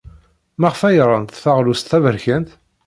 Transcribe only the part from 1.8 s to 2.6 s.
taberkant?